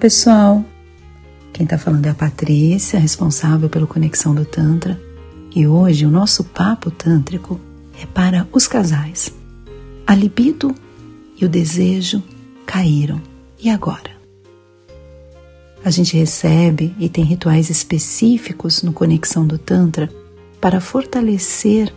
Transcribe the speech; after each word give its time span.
pessoal! 0.00 0.64
Quem 1.52 1.64
está 1.64 1.76
falando 1.76 2.06
é 2.06 2.08
a 2.08 2.14
Patrícia, 2.14 2.98
responsável 2.98 3.68
pela 3.68 3.86
Conexão 3.86 4.34
do 4.34 4.46
Tantra, 4.46 4.98
e 5.54 5.66
hoje 5.66 6.06
o 6.06 6.10
nosso 6.10 6.42
papo 6.42 6.90
tântrico 6.90 7.60
é 8.00 8.06
para 8.06 8.48
os 8.50 8.66
casais. 8.66 9.30
A 10.06 10.14
libido 10.14 10.74
e 11.38 11.44
o 11.44 11.48
desejo 11.50 12.22
caíram. 12.64 13.20
E 13.62 13.68
agora? 13.68 14.10
A 15.84 15.90
gente 15.90 16.16
recebe 16.16 16.94
e 16.98 17.10
tem 17.10 17.22
rituais 17.22 17.68
específicos 17.68 18.82
no 18.82 18.94
Conexão 18.94 19.46
do 19.46 19.58
Tantra 19.58 20.10
para 20.62 20.80
fortalecer 20.80 21.92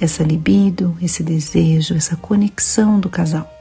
essa 0.00 0.22
libido, 0.22 0.96
esse 1.02 1.22
desejo, 1.22 1.94
essa 1.94 2.16
conexão 2.16 2.98
do 2.98 3.10
casal. 3.10 3.53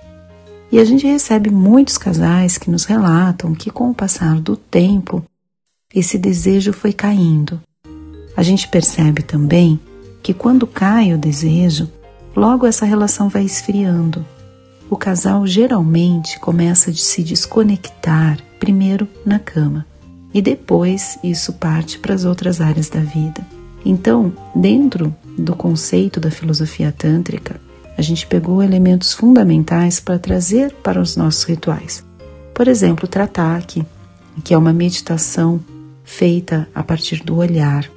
E 0.73 0.79
a 0.79 0.83
gente 0.83 1.05
recebe 1.05 1.51
muitos 1.51 1.99
casais 1.99 2.57
que 2.57 2.71
nos 2.71 2.83
relatam 2.85 3.53
que, 3.53 3.69
com 3.69 3.91
o 3.91 3.93
passar 3.93 4.41
do 4.41 4.57
tempo, 4.57 5.23
esse 5.93 6.17
desejo 6.17 6.73
foi 6.73 6.91
caindo. 6.91 7.61
A 8.35 8.41
gente 8.41 8.67
percebe 8.67 9.21
também 9.21 9.79
que, 10.23 10.33
quando 10.33 10.65
cai 10.65 11.13
o 11.13 11.17
desejo, 11.17 11.87
logo 12.35 12.65
essa 12.65 12.87
relação 12.87 13.29
vai 13.29 13.43
esfriando. 13.43 14.25
O 14.89 14.97
casal 14.97 15.45
geralmente 15.45 16.39
começa 16.39 16.89
a 16.89 16.93
se 16.95 17.21
desconectar 17.21 18.39
primeiro 18.59 19.07
na 19.23 19.37
cama 19.37 19.85
e 20.33 20.41
depois 20.41 21.19
isso 21.23 21.53
parte 21.53 21.99
para 21.99 22.15
as 22.15 22.25
outras 22.25 22.59
áreas 22.59 22.89
da 22.89 23.01
vida. 23.01 23.45
Então, 23.85 24.33
dentro 24.55 25.15
do 25.37 25.55
conceito 25.55 26.19
da 26.19 26.31
filosofia 26.31 26.91
tântrica, 26.91 27.61
a 27.97 28.01
gente 28.01 28.25
pegou 28.25 28.63
elementos 28.63 29.13
fundamentais 29.13 29.99
para 29.99 30.19
trazer 30.19 30.73
para 30.83 31.01
os 31.01 31.15
nossos 31.15 31.43
rituais. 31.43 32.03
Por 32.53 32.67
exemplo, 32.67 33.05
o 33.05 33.07
Trataki, 33.07 33.85
que 34.43 34.53
é 34.53 34.57
uma 34.57 34.73
meditação 34.73 35.59
feita 36.03 36.67
a 36.73 36.83
partir 36.83 37.23
do 37.23 37.37
olhar. 37.37 37.89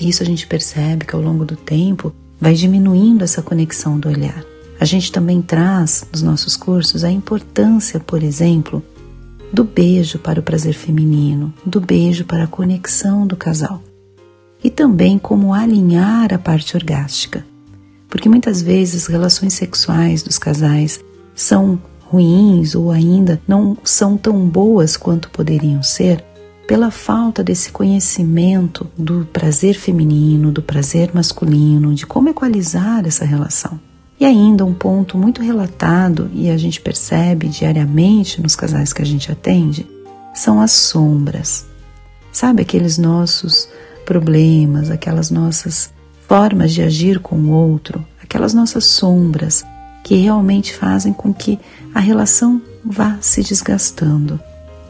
Isso 0.00 0.22
a 0.22 0.26
gente 0.26 0.46
percebe 0.46 1.04
que 1.04 1.14
ao 1.14 1.22
longo 1.22 1.44
do 1.44 1.56
tempo 1.56 2.14
vai 2.40 2.54
diminuindo 2.54 3.24
essa 3.24 3.42
conexão 3.42 3.98
do 3.98 4.08
olhar. 4.08 4.44
A 4.80 4.84
gente 4.84 5.10
também 5.10 5.42
traz 5.42 6.06
nos 6.12 6.22
nossos 6.22 6.56
cursos 6.56 7.02
a 7.02 7.10
importância, 7.10 7.98
por 7.98 8.22
exemplo, 8.22 8.82
do 9.52 9.64
beijo 9.64 10.18
para 10.18 10.38
o 10.38 10.42
prazer 10.42 10.74
feminino, 10.74 11.52
do 11.66 11.80
beijo 11.80 12.24
para 12.24 12.44
a 12.44 12.48
conexão 12.48 13.26
do 13.26 13.36
casal. 13.36 13.82
E 14.62 14.70
também 14.70 15.18
como 15.18 15.54
alinhar 15.54 16.32
a 16.32 16.38
parte 16.38 16.76
orgástica 16.76 17.44
porque 18.08 18.28
muitas 18.28 18.62
vezes 18.62 19.06
relações 19.06 19.54
sexuais 19.54 20.22
dos 20.22 20.38
casais 20.38 21.00
são 21.34 21.80
ruins 22.00 22.74
ou 22.74 22.90
ainda 22.90 23.40
não 23.46 23.76
são 23.84 24.16
tão 24.16 24.48
boas 24.48 24.96
quanto 24.96 25.30
poderiam 25.30 25.82
ser 25.82 26.24
pela 26.66 26.90
falta 26.90 27.42
desse 27.42 27.70
conhecimento 27.70 28.86
do 28.96 29.26
prazer 29.32 29.74
feminino, 29.74 30.52
do 30.52 30.62
prazer 30.62 31.10
masculino, 31.14 31.94
de 31.94 32.06
como 32.06 32.28
equalizar 32.28 33.06
essa 33.06 33.24
relação. 33.24 33.80
E 34.20 34.24
ainda 34.24 34.64
um 34.64 34.74
ponto 34.74 35.16
muito 35.16 35.40
relatado 35.40 36.30
e 36.34 36.50
a 36.50 36.56
gente 36.56 36.80
percebe 36.80 37.48
diariamente 37.48 38.42
nos 38.42 38.56
casais 38.56 38.92
que 38.92 39.00
a 39.00 39.06
gente 39.06 39.30
atende 39.30 39.86
são 40.34 40.60
as 40.60 40.72
sombras. 40.72 41.66
Sabe 42.32 42.62
aqueles 42.62 42.98
nossos 42.98 43.68
problemas, 44.04 44.90
aquelas 44.90 45.30
nossas 45.30 45.90
formas 46.28 46.74
de 46.74 46.82
agir 46.82 47.18
com 47.20 47.36
o 47.36 47.50
outro, 47.50 48.06
aquelas 48.22 48.52
nossas 48.52 48.84
sombras 48.84 49.64
que 50.04 50.14
realmente 50.16 50.74
fazem 50.74 51.12
com 51.12 51.32
que 51.32 51.58
a 51.94 52.00
relação 52.00 52.60
vá 52.84 53.16
se 53.22 53.42
desgastando. 53.42 54.38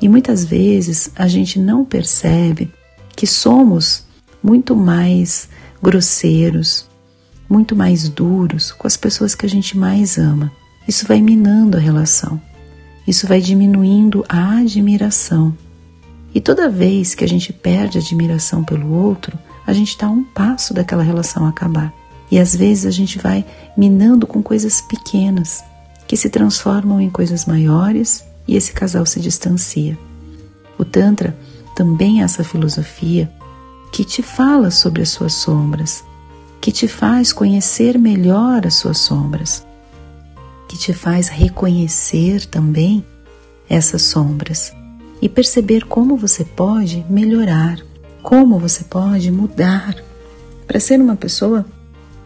E 0.02 0.08
muitas 0.08 0.44
vezes 0.44 1.10
a 1.14 1.28
gente 1.28 1.58
não 1.58 1.84
percebe 1.84 2.72
que 3.14 3.26
somos 3.26 4.04
muito 4.42 4.74
mais 4.74 5.48
grosseiros, 5.80 6.88
muito 7.48 7.74
mais 7.74 8.08
duros 8.08 8.72
com 8.72 8.86
as 8.86 8.96
pessoas 8.96 9.34
que 9.34 9.46
a 9.46 9.48
gente 9.48 9.78
mais 9.78 10.18
ama. 10.18 10.50
Isso 10.88 11.06
vai 11.06 11.20
minando 11.20 11.76
a 11.76 11.80
relação. 11.80 12.40
Isso 13.06 13.26
vai 13.28 13.40
diminuindo 13.40 14.24
a 14.28 14.58
admiração. 14.58 15.56
E 16.34 16.40
toda 16.40 16.68
vez 16.68 17.14
que 17.14 17.24
a 17.24 17.28
gente 17.28 17.52
perde 17.52 17.98
admiração 17.98 18.62
pelo 18.62 18.92
outro, 18.92 19.38
a 19.68 19.74
gente 19.74 19.88
está 19.90 20.06
a 20.06 20.10
um 20.10 20.24
passo 20.24 20.72
daquela 20.72 21.02
relação 21.02 21.46
acabar. 21.46 21.92
E 22.30 22.38
às 22.38 22.56
vezes 22.56 22.86
a 22.86 22.90
gente 22.90 23.18
vai 23.18 23.44
minando 23.76 24.26
com 24.26 24.42
coisas 24.42 24.80
pequenas 24.80 25.62
que 26.06 26.16
se 26.16 26.30
transformam 26.30 26.98
em 27.02 27.10
coisas 27.10 27.44
maiores 27.44 28.24
e 28.46 28.56
esse 28.56 28.72
casal 28.72 29.04
se 29.04 29.20
distancia. 29.20 29.98
O 30.78 30.86
Tantra 30.86 31.36
também 31.76 32.22
é 32.22 32.24
essa 32.24 32.42
filosofia 32.42 33.30
que 33.92 34.06
te 34.06 34.22
fala 34.22 34.70
sobre 34.70 35.02
as 35.02 35.10
suas 35.10 35.34
sombras, 35.34 36.02
que 36.62 36.72
te 36.72 36.88
faz 36.88 37.30
conhecer 37.30 37.98
melhor 37.98 38.66
as 38.66 38.72
suas 38.72 38.96
sombras, 38.96 39.66
que 40.66 40.78
te 40.78 40.94
faz 40.94 41.28
reconhecer 41.28 42.46
também 42.46 43.04
essas 43.68 44.00
sombras 44.00 44.72
e 45.20 45.28
perceber 45.28 45.84
como 45.84 46.16
você 46.16 46.42
pode 46.42 47.04
melhorar, 47.10 47.78
como 48.28 48.58
você 48.58 48.84
pode 48.84 49.30
mudar 49.30 49.96
para 50.66 50.78
ser 50.78 51.00
uma 51.00 51.16
pessoa 51.16 51.64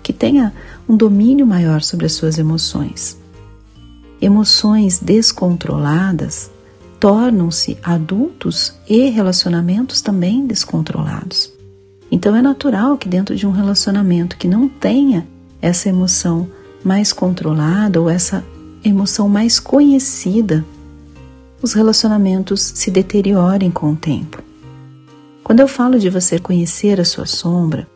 que 0.03 0.13
tenha 0.13 0.53
um 0.89 0.97
domínio 0.97 1.47
maior 1.47 1.81
sobre 1.81 2.07
as 2.07 2.13
suas 2.13 2.39
emoções. 2.39 3.17
Emoções 4.21 4.99
descontroladas 4.99 6.51
tornam-se 6.99 7.79
adultos 7.85 8.75
e 8.89 9.11
relacionamentos 9.11 10.01
também 10.01 10.45
descontrolados. 10.45 11.53
Então 12.11 12.35
é 12.35 12.43
natural 12.43 12.99
que 12.99 13.09
dentro 13.09 13.37
de 13.37 13.47
um 13.47 13.53
relacionamento 13.53 14.37
que 14.37 14.49
não 14.49 14.69
tenha 14.69 15.25
essa 15.61 15.89
emoção 15.89 16.49
mais 16.83 17.13
controlada 17.13 18.01
ou 18.01 18.11
essa 18.11 18.45
emoção 18.85 19.29
mais 19.29 19.61
conhecida, 19.61 20.65
os 21.63 21.75
relacionamentos 21.75 22.61
se 22.61 22.91
deteriorem 22.91 23.71
com 23.71 23.93
o 23.93 23.97
tempo. 23.97 24.42
Quando 25.45 25.61
eu 25.61 25.69
falo 25.69 25.99
de 25.99 26.09
você 26.09 26.39
conhecer 26.39 27.01
a 27.01 27.05
sua 27.05 27.27
sombra, 27.27 27.87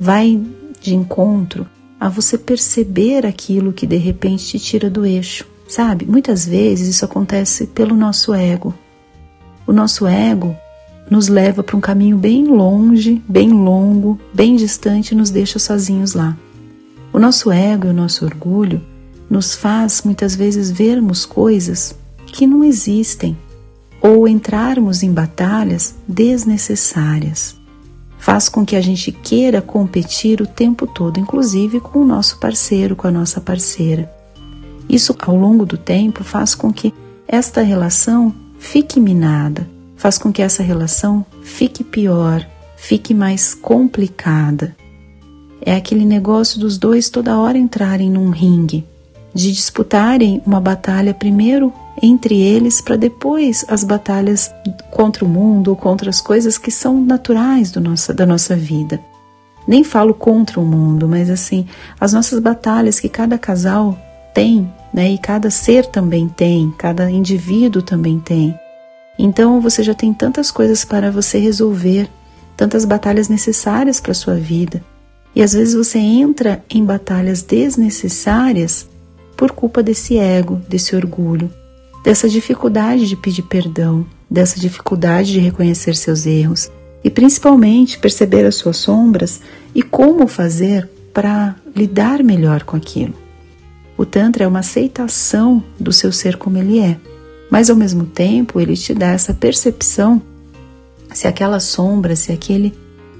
vai 0.00 0.40
de 0.80 0.94
encontro 0.94 1.66
a 2.00 2.08
você 2.08 2.38
perceber 2.38 3.26
aquilo 3.26 3.72
que 3.72 3.86
de 3.86 3.96
repente 3.96 4.46
te 4.46 4.58
tira 4.58 4.88
do 4.88 5.04
eixo, 5.04 5.44
sabe? 5.68 6.06
Muitas 6.06 6.46
vezes 6.46 6.88
isso 6.88 7.04
acontece 7.04 7.66
pelo 7.66 7.94
nosso 7.94 8.32
ego. 8.32 8.74
O 9.66 9.72
nosso 9.72 10.06
ego 10.06 10.56
nos 11.10 11.28
leva 11.28 11.62
para 11.62 11.76
um 11.76 11.80
caminho 11.80 12.16
bem 12.16 12.46
longe, 12.46 13.22
bem 13.28 13.50
longo, 13.50 14.18
bem 14.32 14.56
distante 14.56 15.12
e 15.12 15.14
nos 15.16 15.30
deixa 15.30 15.58
sozinhos 15.58 16.14
lá. 16.14 16.36
O 17.12 17.18
nosso 17.18 17.50
ego 17.50 17.86
e 17.86 17.90
o 17.90 17.94
nosso 17.94 18.24
orgulho 18.24 18.80
nos 19.28 19.54
faz 19.54 20.02
muitas 20.04 20.34
vezes 20.34 20.70
vermos 20.70 21.26
coisas 21.26 21.94
que 22.26 22.46
não 22.46 22.64
existem 22.64 23.36
ou 24.00 24.28
entrarmos 24.28 25.02
em 25.02 25.12
batalhas 25.12 25.94
desnecessárias. 26.06 27.56
Faz 28.18 28.48
com 28.48 28.64
que 28.64 28.76
a 28.76 28.80
gente 28.80 29.12
queira 29.12 29.62
competir 29.62 30.40
o 30.40 30.46
tempo 30.46 30.86
todo, 30.86 31.20
inclusive 31.20 31.80
com 31.80 32.00
o 32.00 32.04
nosso 32.04 32.38
parceiro, 32.38 32.96
com 32.96 33.06
a 33.06 33.10
nossa 33.10 33.40
parceira. 33.40 34.12
Isso, 34.88 35.14
ao 35.20 35.36
longo 35.36 35.64
do 35.64 35.76
tempo, 35.76 36.24
faz 36.24 36.54
com 36.54 36.72
que 36.72 36.92
esta 37.26 37.62
relação 37.62 38.34
fique 38.58 38.98
minada, 38.98 39.68
faz 39.96 40.18
com 40.18 40.32
que 40.32 40.42
essa 40.42 40.62
relação 40.62 41.24
fique 41.42 41.84
pior, 41.84 42.44
fique 42.76 43.12
mais 43.12 43.54
complicada. 43.54 44.74
É 45.60 45.74
aquele 45.74 46.04
negócio 46.04 46.58
dos 46.58 46.78
dois 46.78 47.10
toda 47.10 47.38
hora 47.38 47.58
entrarem 47.58 48.10
num 48.10 48.30
ringue, 48.30 48.84
de 49.34 49.52
disputarem 49.52 50.40
uma 50.46 50.60
batalha 50.60 51.12
primeiro 51.12 51.72
entre 52.02 52.40
eles 52.40 52.80
para 52.80 52.96
depois 52.96 53.64
as 53.68 53.84
batalhas 53.84 54.52
contra 54.90 55.24
o 55.24 55.28
mundo 55.28 55.68
ou 55.68 55.76
contra 55.76 56.10
as 56.10 56.20
coisas 56.20 56.58
que 56.58 56.70
são 56.70 57.00
naturais 57.00 57.72
nossa, 57.74 58.14
da 58.14 58.26
nossa 58.26 58.56
vida. 58.56 59.00
Nem 59.66 59.84
falo 59.84 60.14
contra 60.14 60.60
o 60.60 60.64
mundo, 60.64 61.08
mas 61.08 61.28
assim, 61.28 61.66
as 62.00 62.12
nossas 62.12 62.40
batalhas 62.40 62.98
que 62.98 63.08
cada 63.08 63.36
casal 63.36 63.98
tem, 64.32 64.72
né, 64.92 65.10
e 65.10 65.18
cada 65.18 65.50
ser 65.50 65.86
também 65.86 66.28
tem, 66.28 66.72
cada 66.78 67.10
indivíduo 67.10 67.82
também 67.82 68.18
tem. 68.18 68.58
Então 69.18 69.60
você 69.60 69.82
já 69.82 69.94
tem 69.94 70.14
tantas 70.14 70.50
coisas 70.50 70.84
para 70.84 71.10
você 71.10 71.38
resolver, 71.38 72.08
tantas 72.56 72.84
batalhas 72.84 73.28
necessárias 73.28 74.00
para 74.00 74.12
a 74.12 74.14
sua 74.14 74.36
vida. 74.36 74.82
E 75.34 75.42
às 75.42 75.52
vezes 75.52 75.74
você 75.74 75.98
entra 75.98 76.62
em 76.70 76.84
batalhas 76.84 77.42
desnecessárias 77.42 78.88
por 79.36 79.52
culpa 79.52 79.82
desse 79.82 80.18
ego, 80.18 80.60
desse 80.68 80.96
orgulho, 80.96 81.50
dessa 82.08 82.26
dificuldade 82.26 83.06
de 83.06 83.14
pedir 83.14 83.42
perdão, 83.42 84.06
dessa 84.30 84.58
dificuldade 84.58 85.30
de 85.30 85.40
reconhecer 85.40 85.94
seus 85.94 86.24
erros 86.24 86.70
e 87.04 87.10
principalmente 87.10 87.98
perceber 87.98 88.46
as 88.46 88.54
suas 88.54 88.78
sombras 88.78 89.42
e 89.74 89.82
como 89.82 90.26
fazer 90.26 90.88
para 91.12 91.54
lidar 91.76 92.22
melhor 92.24 92.62
com 92.62 92.78
aquilo. 92.78 93.12
O 93.94 94.06
Tantra 94.06 94.44
é 94.44 94.46
uma 94.46 94.60
aceitação 94.60 95.62
do 95.78 95.92
seu 95.92 96.10
ser 96.10 96.38
como 96.38 96.56
ele 96.56 96.78
é. 96.78 96.96
mas 97.50 97.68
ao 97.68 97.76
mesmo 97.76 98.06
tempo 98.06 98.58
ele 98.58 98.74
te 98.74 98.94
dá 98.94 99.08
essa 99.08 99.34
percepção 99.34 100.22
se 101.12 101.28
aquela 101.28 101.60
sombra, 101.60 102.16
se 102.16 102.32
aquele 102.32 102.72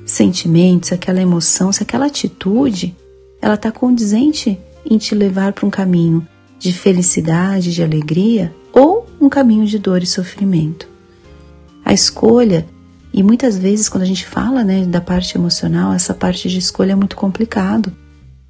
sentimento, 0.07 0.87
se 0.87 0.95
aquela 0.95 1.21
emoção, 1.21 1.71
se 1.73 1.83
aquela 1.83 2.07
atitude, 2.07 2.97
ela 3.43 3.55
está 3.55 3.71
condizente 3.71 4.59
em 4.83 4.97
te 4.97 5.15
levar 5.15 5.53
para 5.53 5.67
um 5.67 5.71
caminho 5.71 6.27
de 6.59 6.73
felicidade, 6.73 7.75
de 7.75 7.83
alegria 7.83 8.51
um 9.21 9.29
caminho 9.29 9.67
de 9.67 9.79
dor 9.79 10.03
e 10.03 10.07
sofrimento. 10.07 10.89
A 11.85 11.93
escolha, 11.93 12.67
e 13.13 13.23
muitas 13.23 13.57
vezes 13.59 13.89
quando 13.89 14.03
a 14.03 14.07
gente 14.07 14.27
fala 14.27 14.63
né, 14.63 14.85
da 14.85 15.01
parte 15.01 15.37
emocional, 15.37 15.93
essa 15.93 16.15
parte 16.15 16.49
de 16.49 16.59
escolha 16.59 16.93
é 16.93 16.97
muito 16.97 17.17
complicado, 17.17 17.93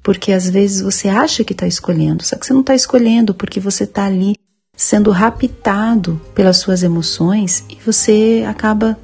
porque 0.03 0.31
às 0.31 0.49
vezes 0.49 0.81
você 0.81 1.07
acha 1.07 1.43
que 1.43 1.53
está 1.53 1.67
escolhendo, 1.67 2.23
só 2.23 2.35
que 2.35 2.45
você 2.45 2.53
não 2.53 2.61
está 2.61 2.75
escolhendo 2.75 3.33
porque 3.33 3.59
você 3.59 3.83
está 3.83 4.05
ali 4.05 4.35
sendo 4.75 5.11
raptado 5.11 6.19
pelas 6.33 6.57
suas 6.57 6.83
emoções 6.83 7.65
e 7.69 7.77
você 7.85 8.45
acaba 8.47 8.97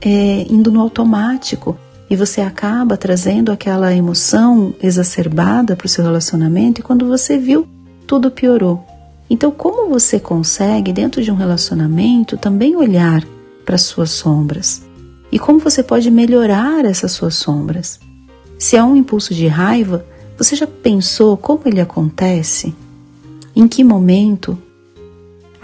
é, 0.00 0.46
indo 0.48 0.70
no 0.70 0.80
automático 0.80 1.76
e 2.08 2.14
você 2.14 2.40
acaba 2.40 2.96
trazendo 2.96 3.50
aquela 3.50 3.92
emoção 3.92 4.74
exacerbada 4.80 5.74
para 5.74 5.86
o 5.86 5.88
seu 5.88 6.04
relacionamento 6.04 6.80
e 6.80 6.84
quando 6.84 7.08
você 7.08 7.36
viu, 7.36 7.66
tudo 8.06 8.30
piorou. 8.30 8.95
Então, 9.28 9.50
como 9.50 9.88
você 9.88 10.20
consegue, 10.20 10.92
dentro 10.92 11.22
de 11.22 11.30
um 11.30 11.34
relacionamento, 11.34 12.36
também 12.36 12.76
olhar 12.76 13.24
para 13.64 13.78
suas 13.78 14.10
sombras? 14.10 14.82
E 15.30 15.38
como 15.38 15.58
você 15.58 15.82
pode 15.82 16.10
melhorar 16.10 16.84
essas 16.84 17.12
suas 17.12 17.34
sombras? 17.34 17.98
Se 18.58 18.76
há 18.76 18.84
um 18.84 18.96
impulso 18.96 19.34
de 19.34 19.46
raiva, 19.48 20.04
você 20.38 20.54
já 20.54 20.66
pensou 20.66 21.36
como 21.36 21.62
ele 21.66 21.80
acontece? 21.80 22.74
Em 23.54 23.66
que 23.66 23.82
momento 23.82 24.56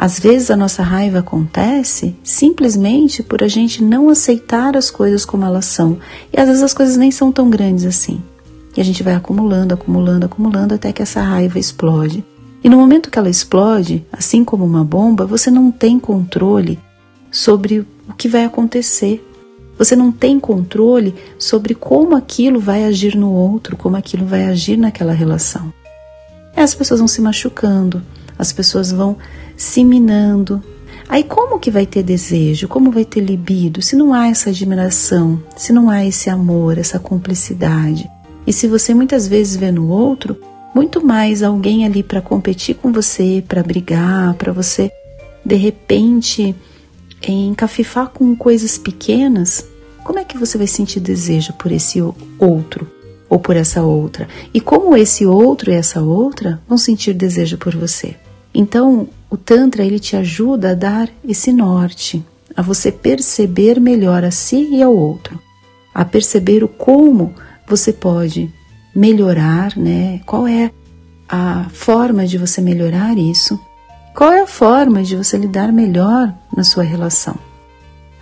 às 0.02 0.18
vezes 0.18 0.50
a 0.50 0.56
nossa 0.56 0.82
raiva 0.82 1.20
acontece 1.20 2.16
simplesmente 2.24 3.22
por 3.22 3.40
a 3.40 3.46
gente 3.46 3.84
não 3.84 4.08
aceitar 4.08 4.76
as 4.76 4.90
coisas 4.90 5.24
como 5.24 5.44
elas 5.44 5.66
são. 5.66 5.96
E 6.32 6.40
às 6.40 6.48
vezes 6.48 6.62
as 6.62 6.74
coisas 6.74 6.96
nem 6.96 7.12
são 7.12 7.30
tão 7.30 7.48
grandes 7.48 7.84
assim. 7.84 8.20
E 8.76 8.80
a 8.80 8.84
gente 8.84 9.00
vai 9.00 9.14
acumulando, 9.14 9.74
acumulando, 9.74 10.26
acumulando 10.26 10.74
até 10.74 10.92
que 10.92 11.02
essa 11.02 11.22
raiva 11.22 11.56
explode. 11.56 12.24
E 12.62 12.68
no 12.68 12.76
momento 12.76 13.10
que 13.10 13.18
ela 13.18 13.28
explode, 13.28 14.06
assim 14.12 14.44
como 14.44 14.64
uma 14.64 14.84
bomba, 14.84 15.26
você 15.26 15.50
não 15.50 15.70
tem 15.70 15.98
controle 15.98 16.78
sobre 17.30 17.80
o 17.80 18.14
que 18.16 18.28
vai 18.28 18.44
acontecer. 18.44 19.26
Você 19.76 19.96
não 19.96 20.12
tem 20.12 20.38
controle 20.38 21.14
sobre 21.38 21.74
como 21.74 22.14
aquilo 22.14 22.60
vai 22.60 22.84
agir 22.84 23.16
no 23.16 23.32
outro, 23.32 23.76
como 23.76 23.96
aquilo 23.96 24.24
vai 24.24 24.44
agir 24.44 24.76
naquela 24.76 25.12
relação. 25.12 25.72
E 26.56 26.60
as 26.60 26.74
pessoas 26.74 27.00
vão 27.00 27.08
se 27.08 27.20
machucando, 27.20 28.02
as 28.38 28.52
pessoas 28.52 28.92
vão 28.92 29.16
se 29.56 29.82
minando. 29.82 30.62
Aí 31.08 31.24
como 31.24 31.58
que 31.58 31.70
vai 31.70 31.84
ter 31.84 32.04
desejo? 32.04 32.68
Como 32.68 32.92
vai 32.92 33.04
ter 33.04 33.20
libido 33.20 33.82
se 33.82 33.96
não 33.96 34.14
há 34.14 34.28
essa 34.28 34.50
admiração, 34.50 35.42
se 35.56 35.72
não 35.72 35.90
há 35.90 36.04
esse 36.04 36.30
amor, 36.30 36.78
essa 36.78 36.98
cumplicidade? 36.98 38.08
E 38.46 38.52
se 38.52 38.68
você 38.68 38.94
muitas 38.94 39.26
vezes 39.26 39.56
vê 39.56 39.72
no 39.72 39.88
outro 39.88 40.36
muito 40.74 41.04
mais 41.04 41.42
alguém 41.42 41.84
ali 41.84 42.02
para 42.02 42.20
competir 42.20 42.76
com 42.76 42.92
você, 42.92 43.44
para 43.46 43.62
brigar, 43.62 44.34
para 44.34 44.52
você 44.52 44.90
de 45.44 45.56
repente 45.56 46.54
encafifar 47.26 48.08
com 48.08 48.34
coisas 48.34 48.78
pequenas, 48.78 49.66
como 50.04 50.18
é 50.18 50.24
que 50.24 50.38
você 50.38 50.58
vai 50.58 50.66
sentir 50.66 51.00
desejo 51.00 51.52
por 51.54 51.70
esse 51.70 52.00
outro 52.38 52.90
ou 53.28 53.38
por 53.38 53.56
essa 53.56 53.82
outra? 53.82 54.28
E 54.52 54.60
como 54.60 54.96
esse 54.96 55.24
outro 55.24 55.70
e 55.70 55.74
essa 55.74 56.00
outra 56.00 56.60
vão 56.68 56.76
sentir 56.76 57.14
desejo 57.14 57.56
por 57.56 57.76
você? 57.76 58.16
Então, 58.54 59.08
o 59.30 59.36
Tantra 59.36 59.84
ele 59.84 59.98
te 59.98 60.16
ajuda 60.16 60.72
a 60.72 60.74
dar 60.74 61.08
esse 61.26 61.52
norte, 61.52 62.24
a 62.54 62.60
você 62.60 62.92
perceber 62.92 63.80
melhor 63.80 64.24
a 64.24 64.30
si 64.30 64.68
e 64.72 64.82
ao 64.82 64.94
outro, 64.94 65.40
a 65.94 66.04
perceber 66.04 66.62
o 66.62 66.68
como 66.68 67.34
você 67.66 67.92
pode 67.92 68.52
melhorar, 68.94 69.76
né? 69.76 70.20
Qual 70.26 70.46
é 70.46 70.70
a 71.28 71.66
forma 71.70 72.26
de 72.26 72.36
você 72.38 72.60
melhorar 72.60 73.16
isso? 73.16 73.58
Qual 74.14 74.30
é 74.32 74.42
a 74.42 74.46
forma 74.46 75.02
de 75.02 75.16
você 75.16 75.38
lidar 75.38 75.72
melhor 75.72 76.32
na 76.54 76.64
sua 76.64 76.82
relação? 76.82 77.36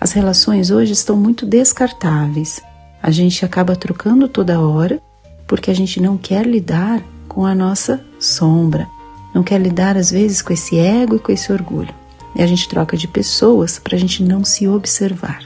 As 0.00 0.12
relações 0.12 0.70
hoje 0.70 0.92
estão 0.92 1.16
muito 1.16 1.44
descartáveis. 1.44 2.60
A 3.02 3.10
gente 3.10 3.44
acaba 3.44 3.74
trocando 3.74 4.28
toda 4.28 4.60
hora 4.60 5.00
porque 5.46 5.70
a 5.70 5.74
gente 5.74 6.00
não 6.00 6.16
quer 6.16 6.46
lidar 6.46 7.02
com 7.26 7.44
a 7.44 7.54
nossa 7.54 8.00
sombra, 8.18 8.88
não 9.34 9.42
quer 9.42 9.60
lidar 9.60 9.96
às 9.96 10.10
vezes 10.10 10.40
com 10.40 10.52
esse 10.52 10.78
ego 10.78 11.16
e 11.16 11.18
com 11.18 11.32
esse 11.32 11.52
orgulho. 11.52 11.92
E 12.34 12.42
a 12.42 12.46
gente 12.46 12.68
troca 12.68 12.96
de 12.96 13.08
pessoas 13.08 13.78
para 13.78 13.96
a 13.96 13.98
gente 13.98 14.22
não 14.22 14.44
se 14.44 14.68
observar. 14.68 15.42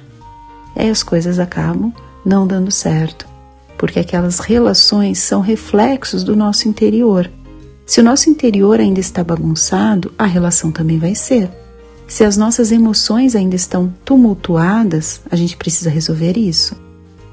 E 0.76 0.82
aí 0.82 0.90
as 0.90 1.02
coisas 1.02 1.38
acabam 1.38 1.92
não 2.24 2.46
dando 2.46 2.70
certo, 2.70 3.26
porque 3.76 3.98
aquelas 3.98 4.38
relações 4.38 5.18
são 5.18 5.40
reflexos 5.40 6.22
do 6.24 6.36
nosso 6.36 6.68
interior. 6.68 7.30
Se 7.86 8.00
o 8.00 8.04
nosso 8.04 8.30
interior 8.30 8.80
ainda 8.80 9.00
está 9.00 9.22
bagunçado, 9.22 10.12
a 10.18 10.24
relação 10.24 10.70
também 10.70 10.98
vai 10.98 11.14
ser. 11.14 11.50
Se 12.06 12.24
as 12.24 12.36
nossas 12.36 12.70
emoções 12.70 13.34
ainda 13.34 13.56
estão 13.56 13.92
tumultuadas, 14.04 15.20
a 15.30 15.36
gente 15.36 15.56
precisa 15.56 15.90
resolver 15.90 16.36
isso. 16.36 16.76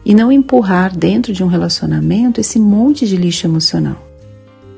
E 0.03 0.15
não 0.15 0.31
empurrar 0.31 0.97
dentro 0.97 1.31
de 1.31 1.43
um 1.43 1.47
relacionamento 1.47 2.41
esse 2.41 2.59
monte 2.59 3.07
de 3.07 3.15
lixo 3.15 3.45
emocional. 3.45 3.95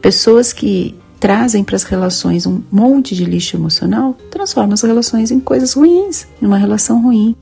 Pessoas 0.02 0.52
que 0.52 0.96
trazem 1.24 1.64
para 1.64 1.78
as 1.78 1.84
relações 1.84 2.46
um 2.46 2.62
monte 2.70 3.16
de 3.16 3.24
lixo 3.24 3.56
emocional, 3.56 4.18
transformam 4.30 4.74
as 4.74 4.82
relações 4.82 5.32
em 5.32 5.40
coisas 5.40 5.72
ruins, 5.72 6.28
em 6.42 6.46
uma 6.46 6.58
relação 6.58 7.02
ruim. 7.02 7.34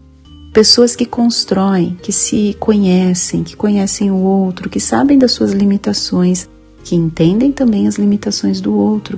Pessoas 0.54 0.98
que 0.98 1.06
constroem, 1.06 1.98
que 2.02 2.12
se 2.12 2.56
conhecem, 2.60 3.42
que 3.42 3.56
conhecem 3.56 4.12
o 4.12 4.18
outro, 4.18 4.70
que 4.70 4.82
sabem 4.82 5.18
das 5.18 5.32
suas 5.32 5.52
limitações, 5.52 6.50
que 6.84 6.94
entendem 6.94 7.54
também 7.54 7.88
as 7.88 7.96
limitações 7.96 8.60
do 8.60 8.76
outro 8.76 9.18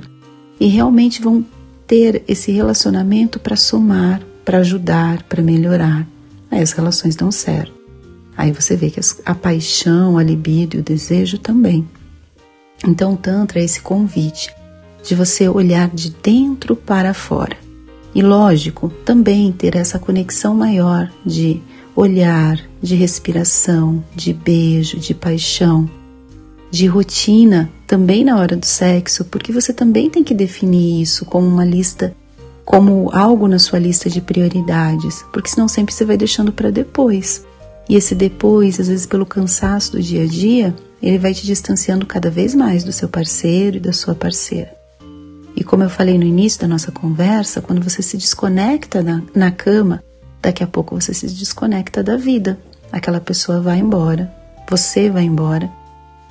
e 0.60 0.66
realmente 0.66 1.20
vão 1.20 1.44
ter 1.86 2.22
esse 2.28 2.52
relacionamento 2.52 3.40
para 3.40 3.56
somar, 3.56 4.22
para 4.44 4.58
ajudar, 4.58 5.24
para 5.24 5.42
melhorar. 5.42 6.06
Aí 6.50 6.62
as 6.62 6.72
relações 6.72 7.16
dão 7.16 7.32
certo. 7.32 7.74
Aí 8.36 8.52
você 8.52 8.76
vê 8.76 8.90
que 8.90 9.00
a 9.24 9.34
paixão, 9.34 10.18
a 10.18 10.22
libido 10.22 10.76
e 10.76 10.80
o 10.80 10.84
desejo 10.84 11.38
também. 11.38 11.86
Então, 12.86 13.14
o 13.14 13.16
Tantra 13.16 13.60
é 13.60 13.64
esse 13.64 13.80
convite 13.80 14.54
de 15.02 15.14
você 15.14 15.48
olhar 15.48 15.88
de 15.88 16.10
dentro 16.10 16.76
para 16.76 17.12
fora. 17.12 17.63
E 18.14 18.22
lógico, 18.22 18.90
também 19.04 19.50
ter 19.50 19.74
essa 19.74 19.98
conexão 19.98 20.54
maior 20.54 21.10
de 21.26 21.60
olhar, 21.96 22.60
de 22.80 22.94
respiração, 22.94 24.04
de 24.14 24.32
beijo, 24.32 24.98
de 24.98 25.12
paixão, 25.12 25.88
de 26.70 26.86
rotina 26.86 27.70
também 27.86 28.24
na 28.24 28.38
hora 28.38 28.56
do 28.56 28.66
sexo, 28.66 29.24
porque 29.24 29.52
você 29.52 29.72
também 29.72 30.08
tem 30.08 30.22
que 30.22 30.34
definir 30.34 31.02
isso 31.02 31.24
como 31.24 31.46
uma 31.46 31.64
lista, 31.64 32.14
como 32.64 33.10
algo 33.12 33.46
na 33.46 33.58
sua 33.58 33.78
lista 33.78 34.08
de 34.08 34.20
prioridades, 34.20 35.24
porque 35.32 35.50
senão 35.50 35.68
sempre 35.68 35.94
você 35.94 36.04
vai 36.04 36.16
deixando 36.16 36.52
para 36.52 36.70
depois. 36.70 37.44
E 37.88 37.96
esse 37.96 38.14
depois, 38.14 38.80
às 38.80 38.88
vezes 38.88 39.06
pelo 39.06 39.26
cansaço 39.26 39.92
do 39.92 40.02
dia 40.02 40.22
a 40.22 40.26
dia, 40.26 40.74
ele 41.02 41.18
vai 41.18 41.34
te 41.34 41.44
distanciando 41.44 42.06
cada 42.06 42.30
vez 42.30 42.54
mais 42.54 42.82
do 42.82 42.92
seu 42.92 43.08
parceiro 43.08 43.76
e 43.76 43.80
da 43.80 43.92
sua 43.92 44.14
parceira. 44.14 44.83
E 45.64 45.66
como 45.66 45.82
eu 45.82 45.88
falei 45.88 46.18
no 46.18 46.24
início 46.24 46.60
da 46.60 46.68
nossa 46.68 46.92
conversa, 46.92 47.62
quando 47.62 47.82
você 47.82 48.02
se 48.02 48.18
desconecta 48.18 49.02
na, 49.02 49.22
na 49.34 49.50
cama, 49.50 50.04
daqui 50.42 50.62
a 50.62 50.66
pouco 50.66 50.94
você 50.94 51.14
se 51.14 51.26
desconecta 51.26 52.02
da 52.02 52.18
vida. 52.18 52.58
Aquela 52.92 53.18
pessoa 53.18 53.62
vai 53.62 53.78
embora, 53.78 54.30
você 54.68 55.08
vai 55.08 55.24
embora. 55.24 55.72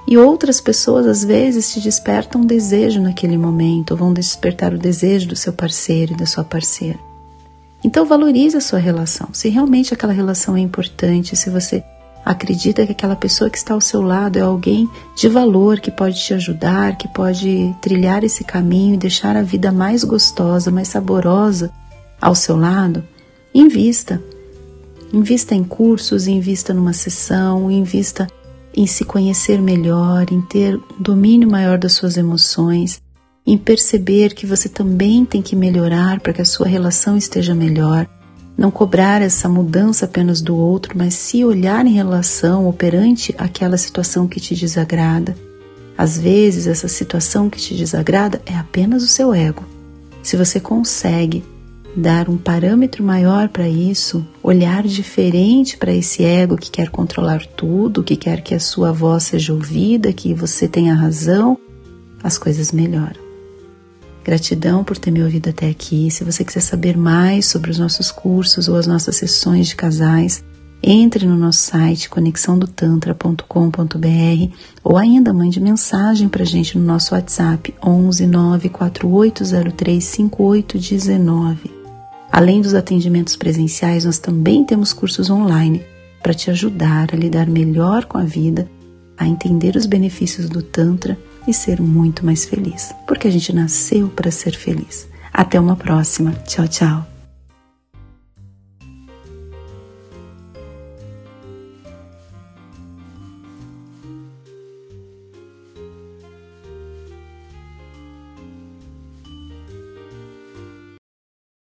E 0.08 0.20
outras 0.20 0.62
pessoas 0.62 1.08
às 1.08 1.24
vezes 1.24 1.74
te 1.74 1.82
despertam 1.82 2.42
um 2.42 2.46
desejo 2.46 3.02
naquele 3.02 3.36
momento, 3.36 3.90
ou 3.92 3.98
vão 3.98 4.14
despertar 4.14 4.72
o 4.72 4.78
desejo 4.78 5.30
do 5.30 5.36
seu 5.36 5.52
parceiro 5.52 6.14
e 6.14 6.18
da 6.18 6.28
sua 6.28 6.44
parceira. 6.44 7.00
Então 7.84 8.06
valorize 8.06 8.56
a 8.56 8.62
sua 8.62 8.78
relação. 8.78 9.30
Se 9.34 9.50
realmente 9.50 9.96
aquela 9.96 10.14
relação 10.14 10.56
é 10.56 10.60
importante, 10.60 11.36
se 11.36 11.50
você 11.50 11.84
acredita 12.26 12.86
que 12.86 12.92
aquela 12.92 13.16
pessoa 13.16 13.50
que 13.50 13.58
está 13.58 13.74
ao 13.74 13.82
seu 13.82 14.02
lado 14.02 14.38
é 14.38 14.42
alguém 14.42 14.90
de 15.16 15.28
valor, 15.28 15.80
que 15.80 15.92
pode 15.92 16.22
te 16.22 16.34
ajudar, 16.34 16.98
que 16.98 17.08
pode 17.08 17.76
trilhar 17.82 18.24
esse 18.24 18.44
caminho 18.44 18.96
e 18.96 18.98
deixar 18.98 19.36
a 19.36 19.42
vida 19.42 19.72
mais 19.72 20.04
gostosa, 20.04 20.72
mais 20.72 20.88
saborosa 20.88 21.72
ao 22.22 22.34
seu 22.34 22.56
lado, 22.56 23.04
invista. 23.54 24.22
Invista 25.12 25.54
em 25.54 25.64
cursos, 25.64 26.28
invista 26.28 26.74
numa 26.74 26.94
sessão, 26.94 27.70
invista 27.70 28.28
em 28.76 28.88
se 28.88 29.06
conhecer 29.06 29.62
melhor, 29.62 30.26
em 30.32 30.42
ter 30.42 30.76
um 30.76 30.82
domínio 31.02 31.50
maior 31.50 31.78
das 31.78 31.94
suas 31.94 32.18
emoções, 32.18 33.02
em 33.46 33.58
perceber 33.58 34.34
que 34.34 34.48
você 34.48 34.68
também 34.68 35.26
tem 35.26 35.42
que 35.42 35.56
melhorar 35.56 36.20
para 36.22 36.34
que 36.34 36.42
a 36.42 36.46
sua 36.46 36.66
relação 36.66 37.16
esteja 37.16 37.54
melhor 37.54 38.08
não 38.58 38.70
cobrar 38.70 39.22
essa 39.22 39.50
mudança 39.50 40.06
apenas 40.06 40.42
do 40.42 40.56
outro, 40.56 40.98
mas 40.98 41.16
se 41.16 41.44
olhar 41.44 41.86
em 41.86 41.94
relação 41.94 42.66
ou 42.66 42.74
perante 42.74 43.34
aquela 43.38 43.78
situação 43.78 44.28
que 44.28 44.40
te 44.40 44.56
desagrada. 44.56 45.36
Às 45.98 46.18
vezes, 46.18 46.68
essa 46.68 46.88
situação 46.88 47.50
que 47.50 47.60
te 47.60 47.76
desagrada 47.76 48.42
é 48.46 48.56
apenas 48.56 49.04
o 49.04 49.08
seu 49.08 49.34
ego. 49.34 49.64
Se 50.22 50.38
você 50.38 50.60
consegue 50.60 51.44
dar 51.96 52.30
um 52.30 52.38
parâmetro 52.38 53.04
maior 53.04 53.50
para 53.50 53.70
isso, 53.70 54.26
olhar 54.42 54.84
diferente 54.84 55.78
para 55.78 55.94
esse 55.94 56.24
ego 56.24 56.58
que 56.58 56.72
quer 56.72 56.90
controlar 56.90 57.46
tudo, 57.46 58.04
que 58.04 58.16
quer 58.16 58.42
que 58.42 58.56
a 58.56 58.60
sua 58.60 58.92
voz 58.92 59.24
seja 59.24 59.54
ouvida, 59.54 60.12
que 60.12 60.34
você 60.34 60.68
tenha 60.68 60.96
razão, 60.96 61.58
as 62.24 62.38
coisas 62.38 62.72
melhoram. 62.72 63.23
Gratidão 64.24 64.84
por 64.84 64.98
ter 64.98 65.12
me 65.12 65.22
ouvido 65.22 65.50
até 65.50 65.70
aqui. 65.70 66.10
Se 66.10 66.24
você 66.24 66.46
quiser 66.46 66.62
saber 66.62 66.96
mais 66.96 67.46
sobre 67.46 67.70
os 67.70 67.78
nossos 67.78 68.10
cursos 68.10 68.70
ou 68.70 68.78
as 68.78 68.88
nossas 68.88 69.18
sessões 69.18 69.68
de 69.68 69.76
casais, 69.76 70.44
entre 70.82 71.26
no 71.26 71.36
nosso 71.36 71.60
site 71.60 72.10
conexãodotantra.com.br 72.10 74.56
ou 74.84 74.98
ainda 74.98 75.34
mande 75.34 75.60
mensagem 75.60 76.28
para 76.28 76.46
gente 76.46 76.78
no 76.78 76.86
nosso 76.86 77.16
WhatsApp 77.16 77.74
11 77.86 78.28
94803 78.28 80.04
5819. 80.04 81.72
Além 82.32 82.62
dos 82.62 82.74
atendimentos 82.74 83.36
presenciais, 83.36 84.06
nós 84.06 84.20
também 84.20 84.66
temos 84.66 84.92
cursos 84.92 85.30
online 85.30 85.84
para 86.22 86.34
te 86.34 86.50
ajudar 86.50 87.10
a 87.14 87.18
lidar 87.18 87.48
melhor 87.48 88.06
com 88.06 88.18
a 88.18 88.24
vida, 88.24 88.68
a 89.18 89.28
entender 89.28 89.76
os 89.76 89.86
benefícios 89.86 90.50
do 90.50 90.62
Tantra 90.62 91.18
e 91.48 91.54
ser 91.54 91.82
muito 91.82 92.26
mais 92.26 92.46
feliz, 92.46 92.94
porque 93.08 93.28
a 93.28 93.32
gente 93.32 93.54
nasceu 93.54 94.10
para 94.10 94.32
ser 94.32 94.56
feliz. 94.56 95.08
Até 95.32 95.60
uma 95.60 95.76
próxima. 95.76 96.32
Tchau, 96.46 96.68
tchau. 96.68 97.13